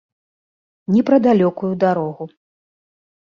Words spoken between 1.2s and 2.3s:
далёкую дарогу.